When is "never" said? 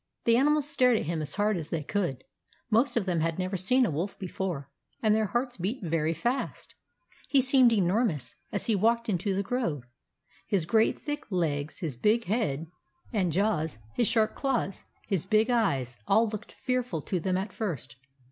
3.37-3.55